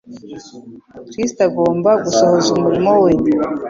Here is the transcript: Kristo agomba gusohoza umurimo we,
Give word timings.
Kristo 1.09 1.39
agomba 1.49 1.89
gusohoza 2.03 2.47
umurimo 2.57 2.91
we, 3.03 3.11